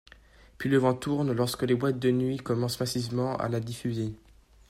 [0.57, 4.15] Puis le vent tourne lorsque les boîtes de nuit commencent massivement à la diffuser.